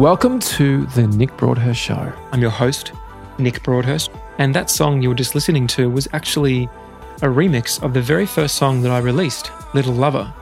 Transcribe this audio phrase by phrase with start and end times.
[0.00, 2.10] Welcome to the Nick Broadhurst Show.
[2.32, 2.92] I'm your host,
[3.36, 6.70] Nick Broadhurst, and that song you were just listening to was actually
[7.16, 10.32] a remix of the very first song that I released, Little Lover.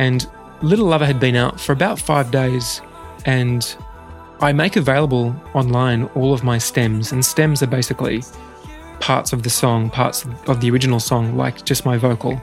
[0.00, 0.28] And
[0.60, 2.82] Little Lover had been out for about five days,
[3.26, 3.76] and
[4.40, 8.24] I make available online all of my stems, and stems are basically
[8.98, 12.42] parts of the song, parts of the original song, like just my vocal,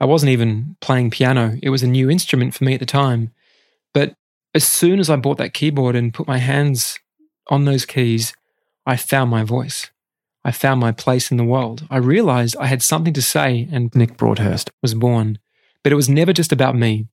[0.01, 3.31] I wasn't even playing piano, it was a new instrument for me at the time.
[3.95, 4.15] But
[4.55, 6.99] as soon as I bought that keyboard and put my hands
[7.49, 8.35] on those keys,
[8.85, 9.91] I found my voice.
[10.45, 11.87] I found my place in the world.
[11.91, 15.39] I realized I had something to say, and Nick Broadhurst was born.
[15.83, 17.09] But it was never just about me.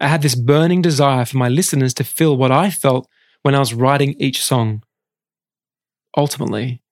[0.00, 3.08] I had this burning desire for my listeners to feel what I felt
[3.42, 4.82] when I was writing each song.
[6.16, 6.82] Ultimately,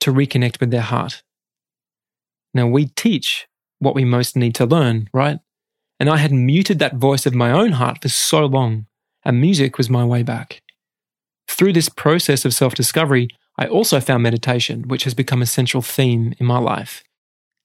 [0.00, 1.22] to reconnect with their heart.
[2.56, 3.46] Now, we teach
[3.80, 5.40] what we most need to learn, right?
[6.00, 8.86] And I had muted that voice of my own heart for so long,
[9.26, 10.62] and music was my way back.
[11.46, 15.82] Through this process of self discovery, I also found meditation, which has become a central
[15.82, 17.04] theme in my life.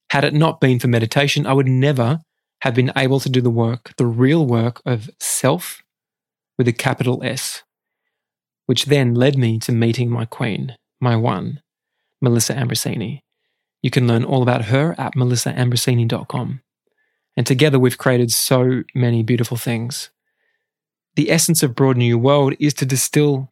[0.09, 2.19] Had it not been for meditation, I would never
[2.59, 5.83] have been able to do the work, the real work of self
[6.57, 7.63] with a capital S,
[8.65, 11.61] which then led me to meeting my queen, my one,
[12.21, 13.21] Melissa Ambrosini.
[13.81, 16.61] You can learn all about her at melissaambrosini.com.
[17.37, 20.09] And together we've created so many beautiful things.
[21.15, 23.51] The essence of Broad New World is to distill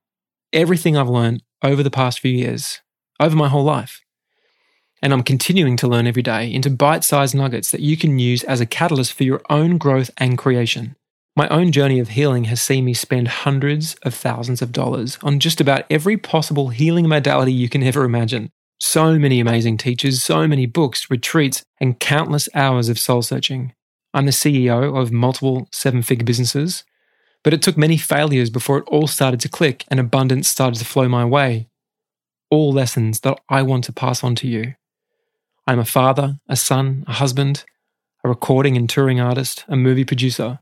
[0.54, 2.82] everything I've learned over the past few years,
[3.20, 4.02] over my whole life.
[5.02, 8.44] And I'm continuing to learn every day into bite sized nuggets that you can use
[8.44, 10.96] as a catalyst for your own growth and creation.
[11.36, 15.40] My own journey of healing has seen me spend hundreds of thousands of dollars on
[15.40, 18.52] just about every possible healing modality you can ever imagine.
[18.80, 23.74] So many amazing teachers, so many books, retreats, and countless hours of soul searching.
[24.14, 26.84] I'm the CEO of multiple seven figure businesses,
[27.44, 30.86] but it took many failures before it all started to click and abundance started to
[30.86, 31.68] flow my way.
[32.50, 34.74] All lessons that I want to pass on to you.
[35.68, 37.64] I'm a father, a son, a husband,
[38.24, 40.60] a recording and touring artist, a movie producer.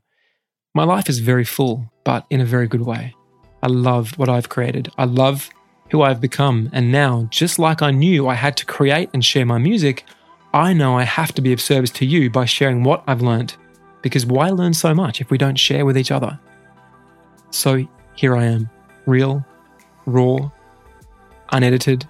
[0.74, 3.14] My life is very full, but in a very good way.
[3.62, 4.90] I love what I've created.
[4.98, 5.48] I love
[5.90, 6.70] who I've become.
[6.72, 10.04] And now, just like I knew I had to create and share my music,
[10.52, 13.54] I know I have to be of service to you by sharing what I've learned.
[14.02, 16.38] Because why learn so much if we don't share with each other?
[17.50, 18.70] So here I am,
[19.06, 19.44] real,
[20.06, 20.50] raw,
[21.50, 22.06] unedited,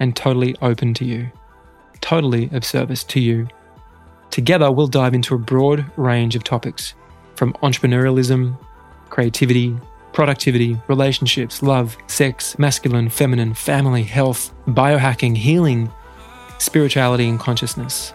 [0.00, 1.30] and totally open to you.
[2.00, 3.48] Totally of service to you.
[4.30, 6.94] Together, we'll dive into a broad range of topics
[7.34, 8.58] from entrepreneurialism,
[9.10, 9.76] creativity,
[10.18, 15.92] productivity, relationships, love, sex, masculine, feminine, family, health, biohacking, healing,
[16.58, 18.12] spirituality, and consciousness.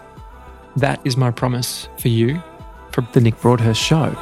[0.76, 2.42] That is my promise for you
[2.92, 4.14] for the Nick Broadhurst Show.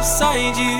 [0.00, 0.79] beside you